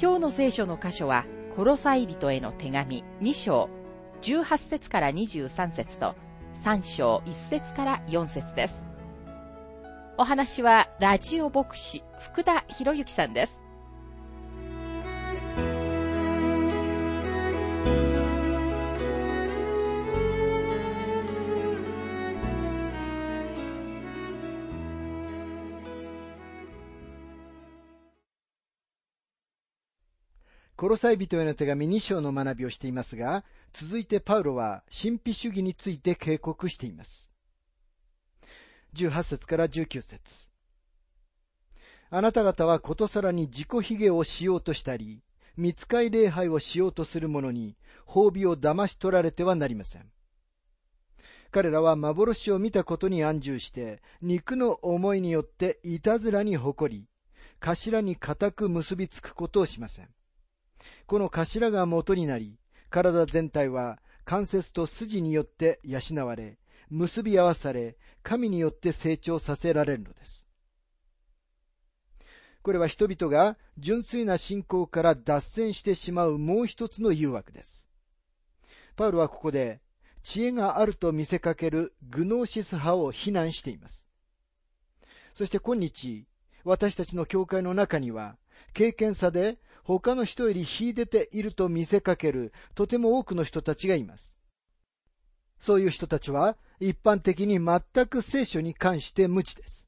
[0.00, 1.24] 今日の聖書の箇所は、
[1.56, 3.68] コロサイ人への手紙2章、
[4.22, 6.14] 18節から23節と、
[6.64, 8.82] 3章1節から4節です。
[10.18, 13.61] お話は、ラジオ牧師、福田博之さんです。
[30.92, 37.32] ロサイ人への手紙2章の学びをしていますが、続いてパウロは神秘主義について警告しています。
[38.94, 40.48] 18節から19節
[42.10, 45.22] あなた方はことさらに自己卑下をしようとしたり、
[45.56, 47.74] 見つかい礼拝をしようとする者に
[48.06, 50.12] 褒美を騙し取られてはなりません。
[51.50, 57.08] 彼らは幻を見たことに安住して、肉の思いによっていたずらに誇り、
[57.60, 60.10] 頭に固く結びつくことをしません。
[61.06, 62.58] この頭が元になり、
[62.90, 66.58] 体全体は関節と筋によって養われ、
[66.90, 70.46] 結び合わされ、神によって成長させられるのです。
[72.62, 77.88] これは人々が純粋な信仰から脱線してしまうもう一つの誘惑です。
[78.94, 79.80] パウロはここで、
[80.22, 84.08] 知恵があると見せかけるグノーシス派を非難しています。
[85.34, 86.26] そして今日、
[86.64, 88.36] 私たちの教会の中には、
[88.72, 94.36] 経験差で他の人より秀でていると見せかけるとても多くの人たちがいます。
[95.58, 99.86] そういう人たちは一般的に全く聖書に関して無知です。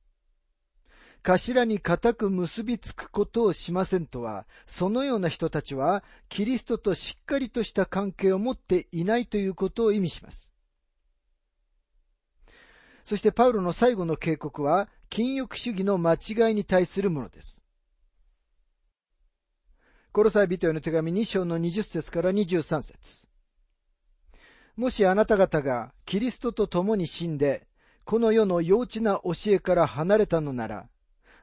[1.25, 10.53] 頭に固く結びつくことをしませんとは、そのような人たちはキリストとしっかりとした関係を持っていないということを意味します。
[13.07, 17.64] そしてパウロの最後の警告は、禁欲主義の間違いに対するものです。
[20.15, 23.27] コロサイ人への手紙2章の20節から23節
[24.77, 27.67] もしあなた方がキリストと共に死んで、
[28.05, 30.87] この世の幼稚な教えから離れたのなら、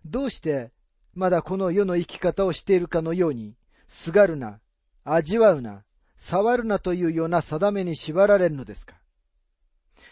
[0.05, 0.71] どうして
[1.13, 3.57] まだこの世の生き方をしているかのように、
[3.89, 4.61] すがるな、
[5.03, 5.83] 味わうな、
[6.15, 8.95] 触るなというような定めに縛られるのですか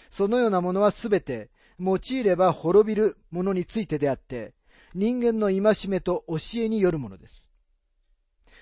[0.09, 1.49] そのようなものはすべて、
[1.79, 4.53] 用いれば滅びるものについてであって、
[4.93, 7.48] 人間の戒めと教えによるものです。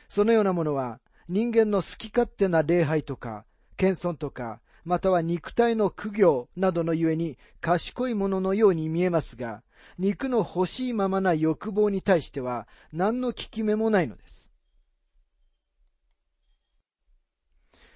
[0.09, 3.45] そのようなものは人間の好き勝手な礼拝とか、
[3.75, 9.63] 謙遜とか、または肉体の苦行などのゆえに賢いもののように見えますが、
[9.97, 14.49] 肉の欲しいままな欲望に対しては何の効き目もないのです。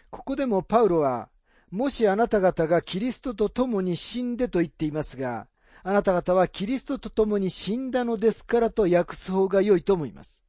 [0.10, 1.30] ここでもパウロは、
[1.70, 5.48] もしあなた方がキリストと共に死んでと言っていますが、
[5.84, 10.44] あなた方はキリストと共に死んだのですからと訳す方が良いと思います。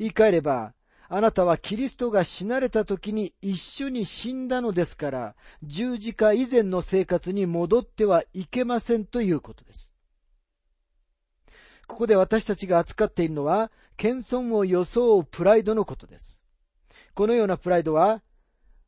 [0.00, 0.74] 言い換えれば、
[1.12, 5.34] あなたはキリストが死なれた時に一緒に死んだのですから、
[5.64, 9.92] 十字架以前の生活に戻ってはいけませんということです。
[11.88, 16.40] ここで私たちが扱っているのは、謙遜を装うプライドのことです。
[17.14, 18.22] このようなプライドは、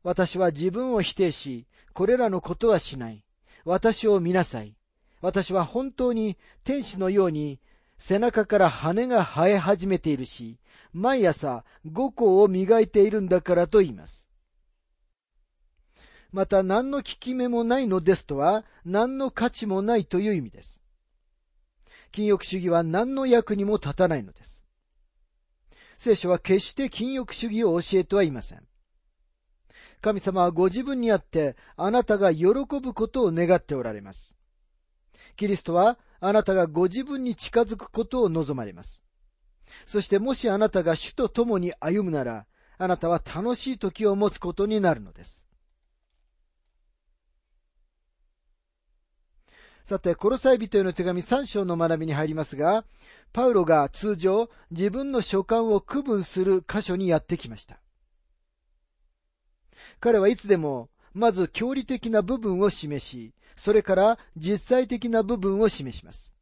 [0.05, 3.25] 私は自分を否定し、これらのことはしない。
[3.65, 4.77] 私を見なさい。
[5.23, 7.59] 私は本当に天使のように
[8.05, 10.59] 背中から羽が生え始めているし、
[10.93, 14.27] 毎朝五個を磨いているんだからと言います。
[16.33, 20.83] また何の効き目もないのですとは何の価値もないという意味です。
[22.11, 24.65] 禁欲主義は何の役にも立たないのです。
[25.97, 28.67] 聖書は決して禁欲主義を教えてはいません。
[30.01, 34.35] 神様はご自分にあってあなたが喜ぶことを願っておられます。
[35.37, 39.05] キリストはあなたがご自分に近づくことを望まれます。
[39.87, 42.47] そしてもしあなたが主と共に歩むなら、
[42.79, 45.45] あなたは楽しい時を持つことになるのです。
[49.85, 52.85] さて、コロサイ人への手紙3章の学びに入りますが、
[53.33, 57.81] パウロが通常自分の書簡を区分する箇所にやってきました。
[59.99, 66.35] 彼はいつでも、まず教理的な部分を示し、それから実際的な部分を示します。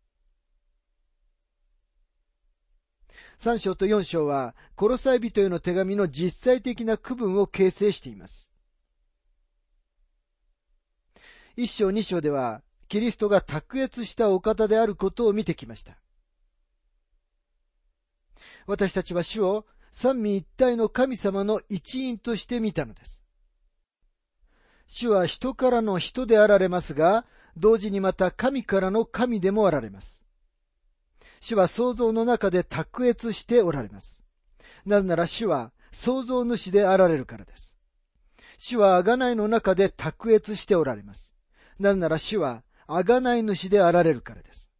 [3.38, 8.52] 3章と4章は、コロサイ人への手紙の実際的な区分を形成しています。
[11.56, 15.96] 1章2章では、キリストが卓越したお方であることを見てきました。
[18.66, 23.19] 私たちは主を三位一体の神様の一員として見たのです。
[24.92, 27.24] 主は人からの人であられますが、
[27.56, 30.24] 同時にまた神からの神でもあられます。
[31.40, 34.24] 主は創造の中で卓越しておられます。
[34.84, 37.76] なぜなら主は創造主であられるからです。
[38.58, 41.34] 主は贖いの中で卓越しておられます。
[41.78, 44.72] なぜなら主は贖い主であられるからです。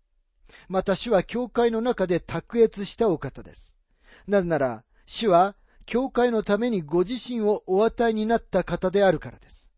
[0.68, 3.78] また主は教会の中で卓越したお方です。
[4.26, 5.54] なぜなら主は
[5.86, 9.69] 教会のためにご自身をお与えになった方であるからです。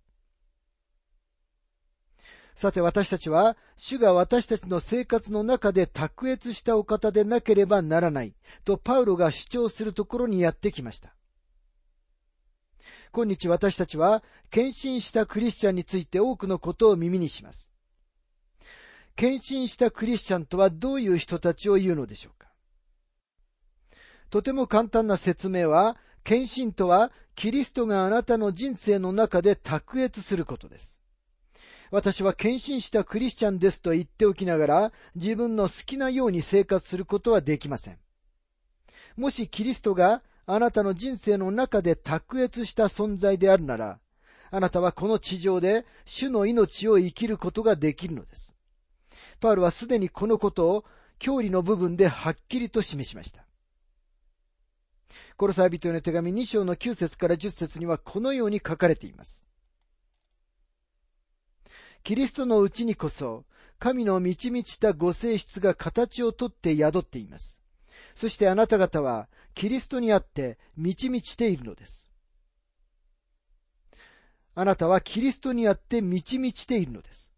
[2.54, 8.34] さて私たちは、主が私たちの生活の中で卓越したお方でなければならない
[8.64, 11.14] とパウロが主張するところにやってきました。
[13.12, 17.70] 今日私たちは、献身したクリスチャンについて多くのことを耳にします。
[19.16, 22.48] 献身したクリスチャンとはどういう人たちを言うのでしょうか
[24.30, 31.01] とても簡単な説明は、献身とは、キリストがあなたの人生の中で卓越することです。
[31.92, 37.98] 私は献身したクリスチャンですと言っておきながら、自分の好きなように生活することはできません。
[39.14, 43.98] もしキリストがあなたの人生の中で卓越した存在であるなら、
[44.50, 48.56] あなたはこの地上で主の命を生きることができるのです。
[49.38, 50.84] パウルはすでにこのことを
[51.18, 53.44] 教理の部分ではっきりと示しました。
[55.36, 59.44] コロサイ人への手紙2章の9節から10節にはこのように書かれています。
[62.02, 63.44] キリストのうちにこそ、
[63.78, 67.60] 神の満ち満ちたご性質が形をとって宿っています。
[68.14, 72.10] そしてあなた方は、キリストにあって満ち満ちているのです。
[74.54, 77.30] あなたはキリストにあって満ち満ちているのです。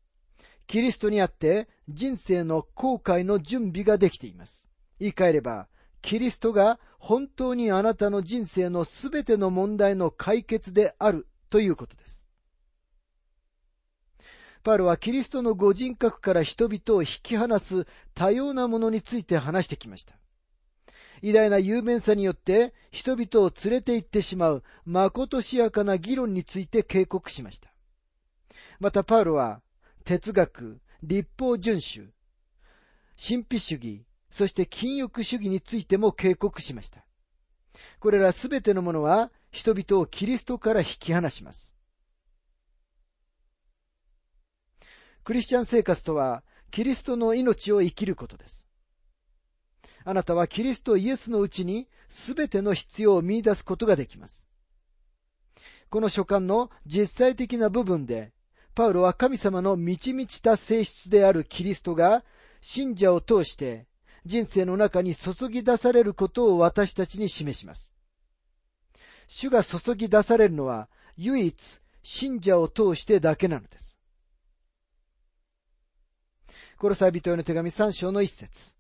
[0.66, 4.69] キリストにあって人生の後悔の準備ができています。
[4.99, 5.69] 言い換えれば、
[6.02, 12.24] キリストが本当にあなたの人生のすべての問題の解決であるということです。
[14.64, 20.16] パウロはキリストのご人格から人々を引き離す多様なものについて話してきました。
[21.20, 27.69] 偉大な雄弁さによって人々を連れて行ってしまう誠しやかな議論について警告しました。
[28.81, 29.61] またパウロは
[30.05, 32.11] 哲学、立法遵守、
[33.22, 37.05] 神秘主義、そして禁欲主義についても警告しました。
[38.00, 41.74] これらすべてのものは人々をキリストから引き離します。
[45.25, 48.69] クリスチャン生活とは、キリストの命を生きることです。
[50.05, 54.47] あなたはキリストイエスのうちに全ての必要を見出すことができます。
[55.88, 58.32] この書簡の実際的な部分で、
[58.75, 62.23] パウロは神様の満ち満ちた性質であるキリストが
[62.61, 63.87] 信者を通して
[64.26, 67.95] 人生の中に注ぎ出されることを私たちに示します。
[69.26, 73.94] 主が注ぎ出されるのは唯一信者を通してだけなのです。
[76.78, 78.75] コロサイ人への手紙3章の一節。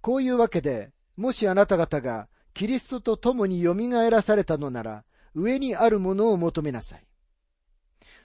[0.00, 3.74] こういうわけで、もしあなた方がキリストと共に蘇
[4.10, 5.04] らされたのなら、
[5.34, 7.06] 上にあるものを求めなさい。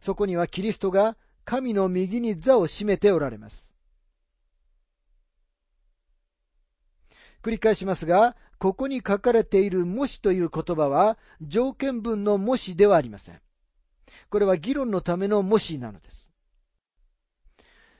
[0.01, 3.75] そこにはキリストが神の右に座を占めておられます。
[7.41, 13.41] 繰り返しますが、ここに書かれているもしという言葉は条件文のもしではありません。
[14.29, 16.31] これは議論のための模試なのです。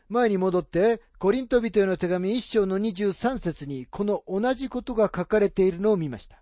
[0.09, 6.41] 前に戻って、コリント人への手紙一章の23節にこの同じことが書かれているのを見ました。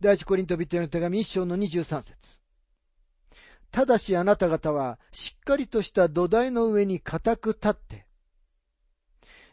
[0.00, 2.40] 第一コリント人への手紙一章の23節
[3.72, 8.06] ただしあなた方はしっかりとした土台の上に固く立って、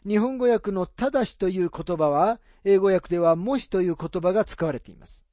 [0.06, 5.23] 日本語訳のただしという言葉は、英語訳ではもしという言葉が使われています。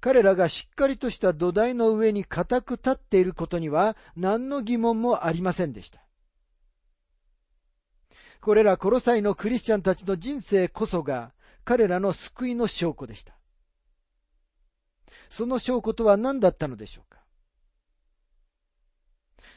[0.00, 6.00] 彼らがしっかりとした土台の上に固く立っていることには何の疑問もありませんでした。
[8.40, 11.32] これらコロサイのクリスチャンたちの人生こそが
[11.64, 13.34] 彼らの救いの証拠でした。
[15.28, 17.20] その証拠とは何だったのでしょうか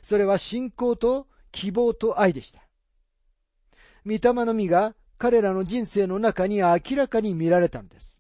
[0.04, 2.62] それは信仰と希望と愛でした。
[4.06, 8.13] 御霊の実が彼らの人生の中に明らかに見られたのです。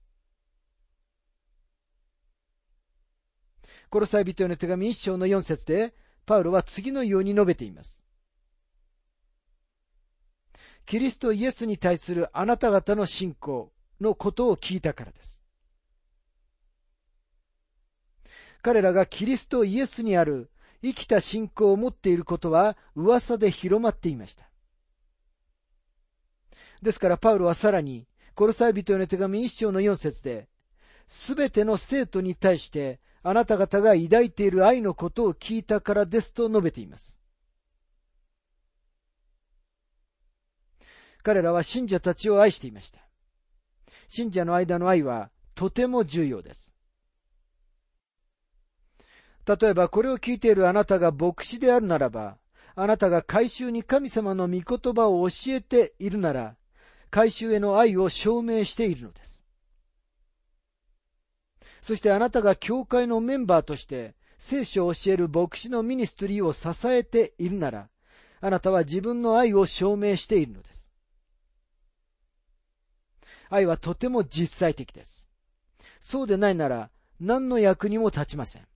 [3.93, 5.93] コロサイ人への手紙一章の四節で、
[6.25, 8.03] パウロは次のように述べています。
[10.87, 13.71] キリストイエスに対するあなた方の信仰
[14.01, 15.43] のことを聞いたからです。
[18.63, 20.49] 彼らがキリストイエスにある
[20.81, 24.49] 生きた信仰を持っていることは噂で広まっていました。
[26.81, 30.47] ですからパウロはさらに、コロサイ人への手紙一章の四節で、
[31.07, 37.17] すべての生徒に対してあなた方が抱いている愛のことを聞いたからですと述べています。
[41.23, 42.99] 彼らは信者たちを愛していました。
[44.09, 46.75] 信者の間の愛はとても重要です。
[49.45, 52.37] 例えばこれを聞いているあなたが牧師であるならば、
[52.75, 56.55] あなたが改宗に神様の御言葉を教えているなら、
[57.09, 59.42] 改宗への愛を証明しているのです。
[61.83, 67.89] そしてあなたが教会のメンバーとして聖書を教える牧師のミニストリーを支えているなら、
[68.39, 70.93] あなたは自分の愛を証明しているのです。
[73.49, 75.27] 愛はとても実際的です。
[75.99, 78.67] そうでないなら何の役にも立ちません。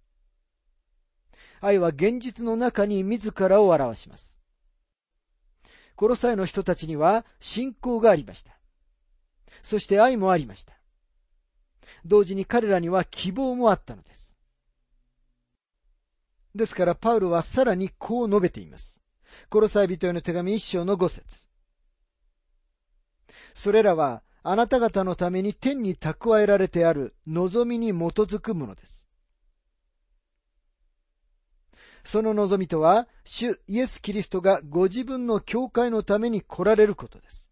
[1.61, 4.37] 愛は現実の中に自らを表します。
[5.95, 8.51] この際の人たちには信仰がありました。
[9.63, 10.76] そして愛もありました。
[12.07, 14.37] 同時に彼らには希望もあったのです。
[16.55, 19.03] ですからパウロはさらにこう述べています。
[19.49, 21.47] コロサイ人への手紙一章の五節
[23.53, 29.07] それらはあなた方のために天に蓄えられてある望みに基づくものです。
[32.05, 37.51] その望みとは、主イエス・キリストがご自分の教会のために来られることです。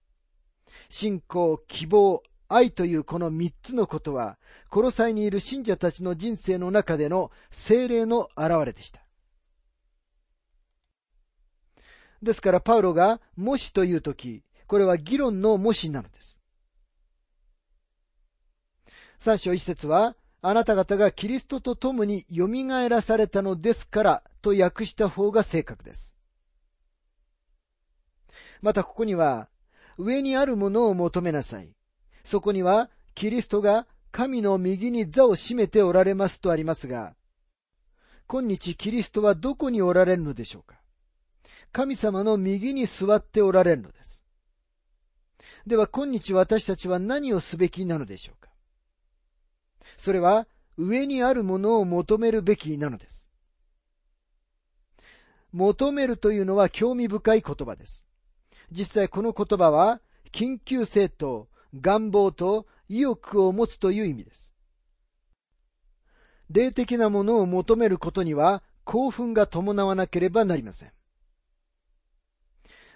[0.88, 4.38] 信仰、希望、愛というこの三つのことは、
[4.70, 9.02] この際にいる信者たちの人生の中での精霊の現れでした。
[12.22, 16.40] ですから、パウロが、もしというとき、これは議論のもしなのです。
[19.20, 22.48] 三章一節は、あなた方がキリストと共に蘇
[22.88, 26.16] らされたのですからと訳した方が正確です。
[28.62, 29.50] またここには、
[29.98, 31.75] 上にあるものを求めなさい。
[32.25, 37.13] そこには、キリストが神の右に座を占めておられますとありますが、
[38.27, 40.75] 今日キリストはどこにおられるのでしょうか？
[41.72, 44.25] 神様の右に座っておられるのです。
[45.67, 48.50] では今日私たちは何をすべきなのでしょうか？
[49.98, 53.29] それは上にあるものを求めるべきなのです。
[55.51, 58.08] 求めるというのは興味深い言葉です。
[58.72, 60.01] 実際この言葉は
[60.32, 61.48] 緊急性と
[61.82, 64.53] 願望と意欲を持つという意味です。
[66.50, 70.91] 霊的なものを求めることには興奮が伴わなければなりません。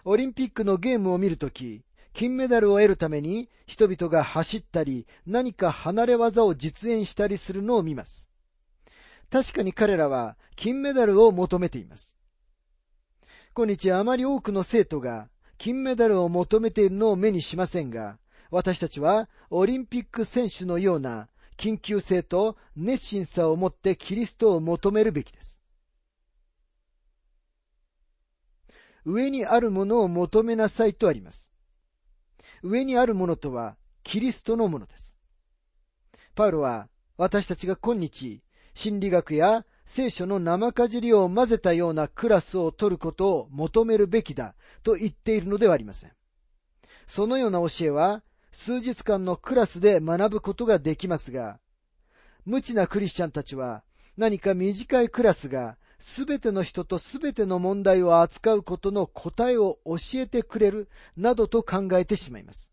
[0.06, 1.84] オリンピックのゲームを見るとき、
[2.14, 8.30] 金メダルを得るために人々が走ったり何か離れ技を実演したりするのを見ます。
[9.30, 12.18] 確かに彼らは金メダルを求めています。
[13.54, 18.18] 今日あまり多くの生徒が金メダルを求めているのを目にしませんが、
[18.52, 21.28] 私たちはオリンピック選手のような
[21.58, 25.60] 緊急性と熱心さを持ってキリストを求めるべきです。
[29.06, 31.52] 上にあるものを求めなさいとあります。
[32.64, 35.18] 上にあるものとはキリストのものです。
[36.36, 36.88] パウロは
[37.18, 38.42] 私たちが今日、
[38.74, 46.12] 心理学や聖書の生かじりを混ぜたようなクラスを取ることを求めるべきだと言っているのではありません。
[47.08, 51.60] そのような教えは数日間のクラスで学ぶことができますが、
[52.46, 53.84] 無知なクリスチャンたちは
[54.18, 62.72] 何か短いクラスがすべての人とすべての問題を扱うことの答えを教えてくれるなどと考えてしまいます。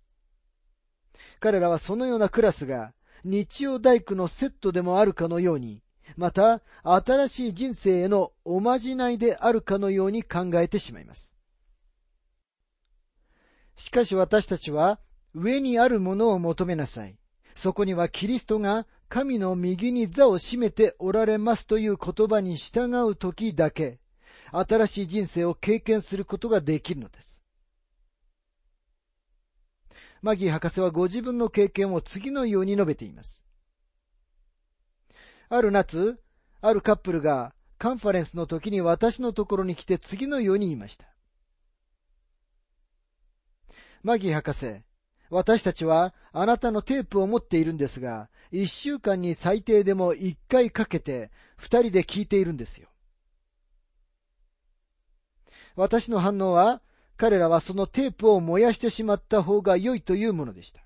[1.40, 2.92] 彼らはそのようなクラスが
[3.24, 5.82] 日曜大工のセットでもあるかのように、
[6.16, 11.32] また新しい人生へのおまじないであるかのように考えてしまいます。
[13.76, 15.00] しかし私たちは
[15.38, 17.18] 上にあるものを求めなさい。
[17.54, 24.00] そこにはキリストが神の右に座を占めておられますという言葉に従う時だけ、
[24.50, 27.42] 新しい人生を経験することができるのです。
[30.22, 33.44] マギー博士はご自分の経験を次のように述べています。
[35.50, 36.18] ある夏、
[36.62, 41.06] あるカップルがカンファレンスの時に私のところに来て次のように言いました。
[44.02, 44.85] マギー博士、
[45.30, 52.88] 私たちはあなたのテープを持っているんですが、一週間に最低でも一回かけて二人で聞いているんですよ。
[55.74, 56.80] 私の反応は、
[57.16, 60.80] 彼らはそのテープを燃やしてしまった方が良いというものでした。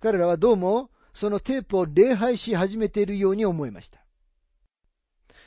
[0.00, 4.04] 彼らはどうもそのテープを礼拝し始めているように思いました。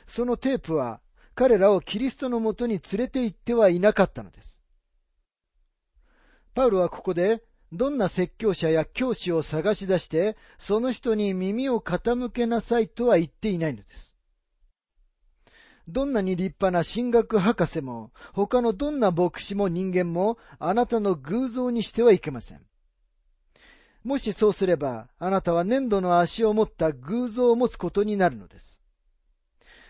[0.06, 1.00] そのテープは
[1.34, 4.57] 彼らをキリストのもとに連れて行ってはいなかったのです。
[6.54, 14.16] パウロはここでどんな説教者や教師を探し出して、その人に耳を傾けなさいとは言っていないのです。
[15.86, 22.60] どんなに立派な神学博士も、他のどんな牧師も人間も、あなたの偶像にしてはいけません。
[24.04, 28.78] もしそうすれば、あなたは粘土の足を持った偶像を持つことになるのです。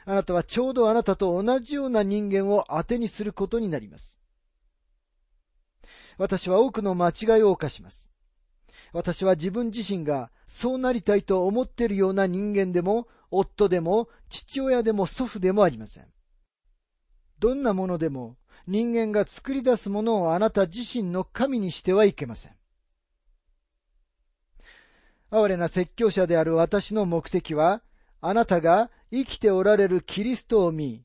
[0.05, 4.18] あなたはちょうどあなたと同じような人間を当てにすることになります。
[6.19, 8.11] 私は多くの間違いを犯します。
[8.93, 16.07] 私は自分自身がそうなりたいと思っているような人間でも、夫でも、父親でも祖父でもありません。
[17.39, 22.53] どんなものでも人間が作り出すものをあなた自身の神にしてはいけません。
[25.31, 27.83] 哀れな説教者である私の目的は、
[28.21, 31.05] あなたが生きておられるキリストを見、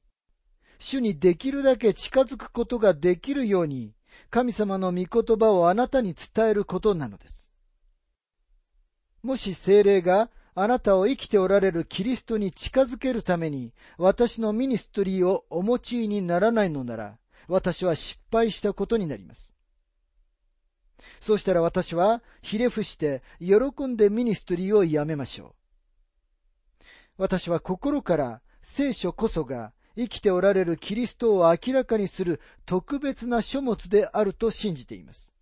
[0.79, 3.93] 主にできるだけ近づくことができるように、
[4.29, 7.51] 神様の御言葉をあなたに伝えることなのです。
[9.21, 17.17] もし精霊があなたを生きておられるキリストに近づけるために私のミニストリーをお持ちにならないのなら、
[17.47, 19.55] 私は失敗したことになります。
[21.19, 25.55] そうしたら私はひれ伏して喜んでミニストリーをやめましょ
[26.79, 26.83] う。
[27.17, 35.33] 私は心から聖書こそが生きておられるキリストを明らかにする特別な書物であると信じています。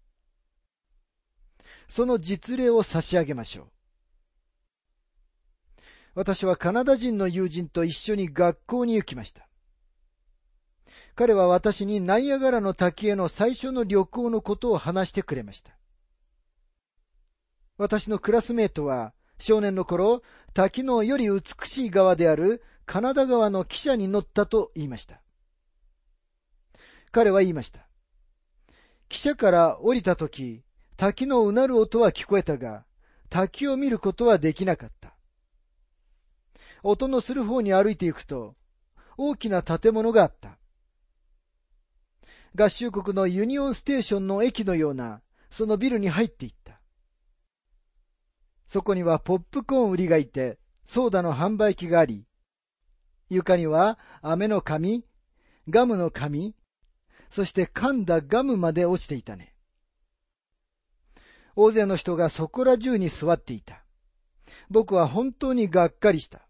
[1.88, 3.68] その実例を差し上げましょう。
[6.14, 9.48] 私はカナダ人の友人と一緒に学校に行きました。
[11.16, 15.72] 彼は私にナイアガラの滝への最初の旅行のことを話してくれました。
[17.78, 20.22] 私のクラスメートは少年の頃、
[20.54, 25.22] 滝のより美しい川であるカナダ川の汽車に乗ったと言いました。
[27.14, 27.88] 彼は言いました。
[29.08, 30.66] 汽車から降りたとき、
[30.98, 32.84] 滝のうなる音は聞こえたが、
[33.30, 35.16] 滝を見ることはできなかった。
[36.84, 38.58] 音のする方に歩いていくと、
[39.16, 40.58] 大きな建物があった。
[42.56, 46.82] 合衆国のユニオンステーションの駅のような、そのビルに入っていった。
[48.68, 52.26] そこにはポップコーン売りがいて、ソーダの販売機があり、
[53.32, 55.06] 床には飴の紙、
[55.70, 56.54] ガムの紙、
[57.30, 59.56] そして噛んだガムまで落ちていたね。
[61.56, 63.86] 大勢の人がそこら中に座っていた。
[64.70, 66.42] 僕は本当にがっかりした。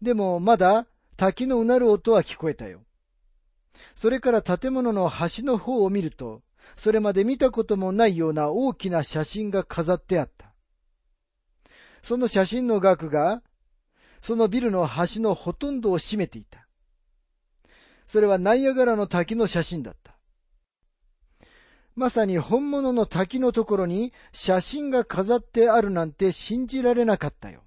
[0.00, 2.84] でもまだ滝のうなる音は聞こえたよ。
[3.96, 6.42] それから建物の端の方を見ると、
[6.76, 10.52] それまで見たこともないような大きな写真が飾ってあった。
[12.04, 13.42] その写真の額が
[14.22, 16.66] そのビルの端のほとんどを占めていた。
[18.06, 20.16] それはナイアガラの滝の写真だった。
[21.94, 27.64] まさに本物の滝のところに写真が飾ってあるなんて信じられなかったよ。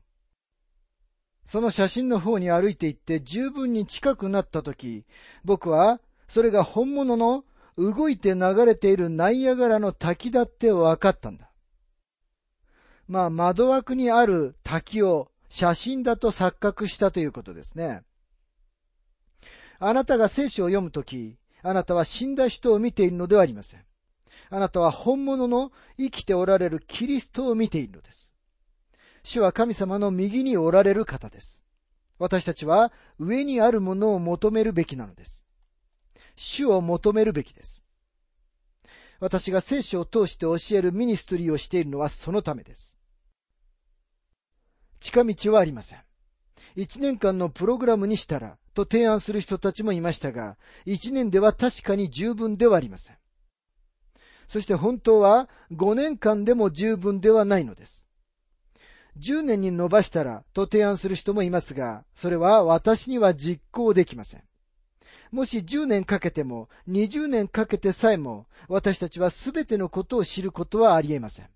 [1.46, 5.06] その写真の方に歩いて行って十分に近くなった時、
[5.44, 7.44] 僕はそれが本物の
[7.78, 11.52] 動いて流れているナイアガラの滝だって分かったんだ。
[13.08, 18.02] まあ窓枠にある滝を写真だと錯覚したということですね。
[19.80, 23.86] あなたが聖書を読むとき、あなたは死んだ人を見ているのではありません。
[24.50, 28.36] あなたは本物の生きておられるキリストを見ているのです。
[29.24, 31.64] 主は神様の右におられる方です。
[32.20, 35.46] 私たちは上にあるものを求めるべきなのです。
[36.36, 37.86] 主を求めるべきです。
[39.22, 42.95] 私が聖書を通して教えるミニストリーをしているのはそのためです。
[45.06, 46.00] 近道はありません。
[46.76, 53.18] 一年間のプログラムにしたら、と提案する人たちもいましたが、一年では確かに十分ではありません。
[54.48, 58.08] そして本当は5年間でも十分ではないのです。
[59.20, 64.44] 10年に伸ばしたらと提案する人もいますが、それは私には実行できません。
[65.32, 71.55] もし10年かけても20年かけてさえも私たちは全てのことを知ることはありえません。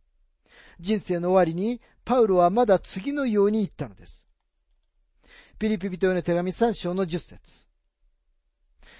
[0.80, 4.28] 人生の終わりにパウロはまだ次のように言ったのです。
[5.58, 7.68] ピリピ人への手紙3章の10節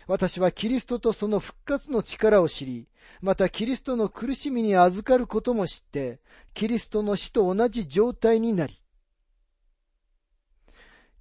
[0.08, 2.88] 私はキリストとその復活の力を知り、
[3.22, 6.20] またキリストの苦しみに預かることも知って、
[6.54, 8.82] キリストの死と同じ状態になり、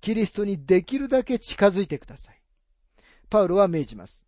[0.00, 2.40] キリストにできるだけ近づいてください。
[3.28, 4.26] パウロは命じます。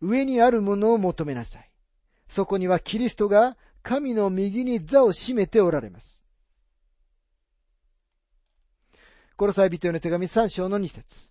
[0.00, 1.70] 上にあるものを求めなさい。
[2.28, 3.56] そこにはキリストが
[3.88, 6.22] 神の右に座を占めておられます。
[9.34, 11.30] コロサイ人への手紙3章の2節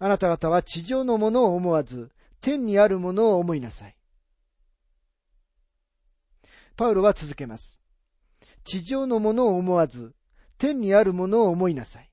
[0.00, 3.94] あなた方は地上のものを思わず、天にあるものを思いなさい。
[6.76, 7.80] パウロは続けます。
[8.64, 10.12] 地上のものを思わず、
[10.58, 12.10] 天にあるものを思いなさい。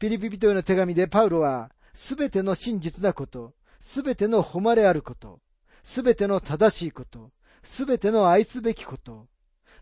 [0.00, 5.40] ピリピ人への手紙でパウロは、すべての真実なこと、すべての誉れあること、
[5.82, 9.28] すべての正しいこと、すべての愛すべきこと、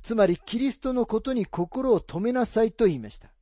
[0.02, 3.32] つまりキリストのことに心を止めなさいと言いました。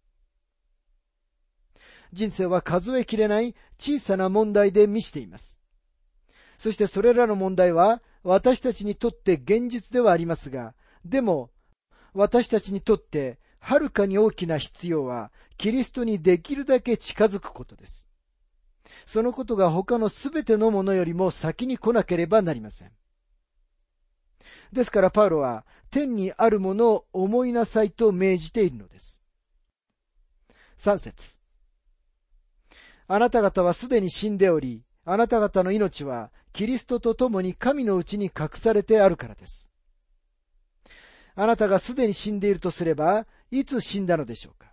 [2.13, 5.59] 人生は数えきれない小さな問題で満ちています。
[6.59, 11.51] そしてそれらの問題は私たちにとって現実ではありますが、でも
[12.15, 18.06] 私たちにとってはるかに大きな必要はキリストにできるだけ近づくことです。
[19.07, 22.91] そのことが他のすべてのものよりも先に来なければなりません。
[24.73, 29.21] ですからパウロは天にあるものを思いなさいと命じているのです。
[30.77, 31.37] 三節
[33.09, 39.73] あなた方はすでに死んでおり、あなた方の命はキリストと共に神のうちに隠されてあるからです。
[41.37, 44.73] あなたがすでに死んでいるとすれば、いつ死んだのでしょうか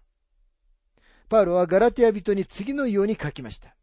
[1.30, 3.76] パウロはガラテヤ人に次のように書きました。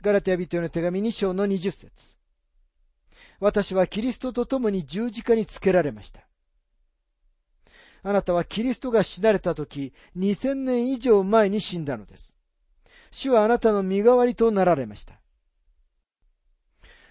[0.00, 2.16] ガラテヤ人への手紙2章の20節
[3.40, 6.20] 私はキリストと共に十字架につけられました。
[8.02, 12.36] あなたはキリストが死なれた時、2000年以上前に死んだのです。
[13.10, 15.20] 主はあなたの身代わりとなられました。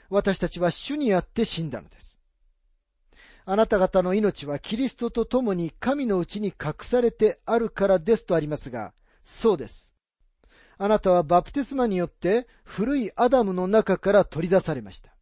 [0.10, 2.20] 私たちは主にあって死んだのです。
[3.46, 8.94] あなた方の命はキリストと共に神のうちに隠されてあるからですとありますが、
[9.24, 9.89] そうです。
[10.82, 15.14] あなたはバプテスマによって古いアダムの中から取り出されました。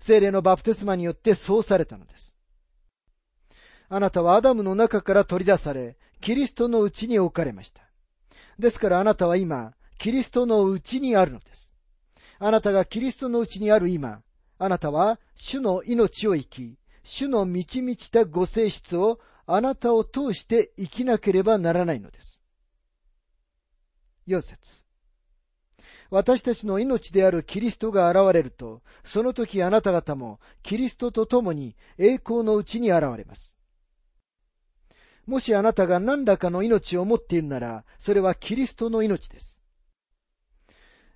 [0.00, 2.36] 精霊のバプテスマによってそうされたのです。
[3.88, 7.82] あなたはアダムの中から取り出され、キリストのうちに置かれました。
[8.58, 11.72] ですからあなたは今、キリストのうちにあるのです。
[12.40, 14.20] あなたがキリストのうちにある今、
[14.58, 22.42] あなたは主の命を生き、主の満ち満ちたご性質をあなたを通して生きなければならないのです。
[24.26, 24.84] 4節
[26.10, 33.58] 私たちの命であるキリストが現れると、その時あなた方もキリストと共に栄光のうちに現れます。
[35.26, 39.64] もしあなたが何らかの命を持っているなら、それはキリストの命です。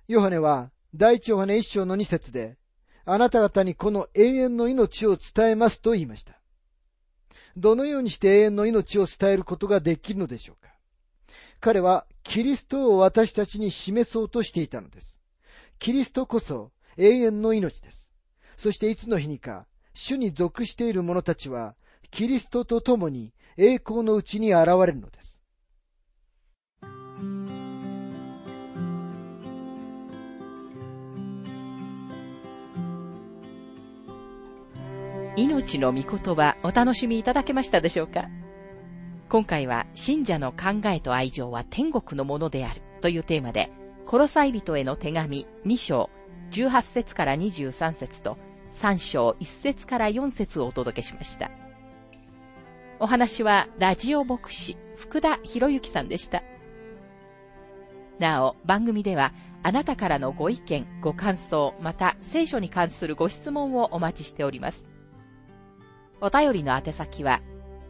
[0.07, 2.57] ヨハネは、第一ヨハネ一章の二節で、
[3.05, 6.41] あなた方にこの永遠の命を伝えますと言いました。
[7.55, 10.73] どのようにして永遠の命を伝えることができるのでしょうか
[11.59, 15.19] 彼はキリストを私たちに示そうとしていたのです。
[15.79, 18.13] キリストこそ永遠の命です。
[18.57, 21.75] そしていつの日にか、主に属している者たちは、
[22.11, 25.41] キリストと共に栄光のうちに現れるのです。
[35.37, 38.29] 命の御言葉お楽しみいただけましたでしょうか？
[39.31, 43.71] 今回は信者の考えと愛情は天国のものであるというテーマで、
[44.05, 46.09] コロサイ人への手紙2章
[46.51, 48.37] 18節から23節と
[48.81, 51.49] 3章1節から4節をお届けしました。
[52.99, 56.43] お話はラジオ牧師福田博之さんでした。
[58.19, 59.31] なお、番組では
[59.63, 64.83] あなたからのご意見、ご感想、また聖書に関するご質問をお待ちしております。
[66.19, 67.39] お便りの宛先は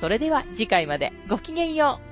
[0.00, 2.05] それでは次回までごきげんよう。